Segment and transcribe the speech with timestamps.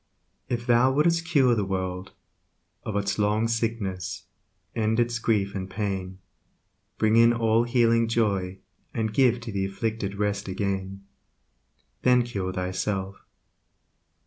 [0.49, 2.13] If thou would'st cure the world
[2.81, 4.23] Of its long sickness,
[4.75, 6.17] end its grief and pain;
[6.97, 8.57] Bring in all healing joy,
[8.95, 11.05] And give to the afflicted rest again,
[12.01, 13.27] Then cure thyself.